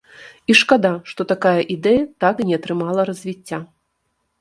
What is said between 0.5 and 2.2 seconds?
І шкада, што такая ідэя